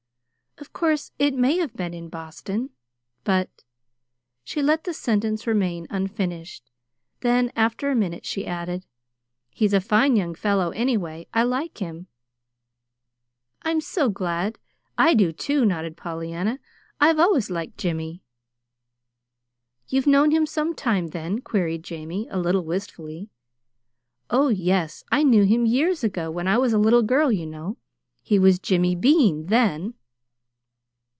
[0.57, 2.69] "Of course it may have been in Boston;
[3.23, 3.63] but"
[4.43, 6.69] She let the sentence remain unfinished;
[7.21, 8.85] then, after a minute she added:
[9.49, 11.25] "He's a fine young fellow, anyway.
[11.33, 12.05] I like him."
[13.63, 14.59] "I'm so glad!
[14.99, 16.59] I do, too," nodded Pollyanna.
[16.99, 18.21] "I've always liked Jimmy."
[19.87, 23.29] "You've known him some time, then?" queried Jamie, a little wistfully.
[24.29, 25.03] "Oh, yes.
[25.11, 27.77] I knew him years ago when I was a little girl, you know.
[28.21, 29.95] He was Jimmy Bean then."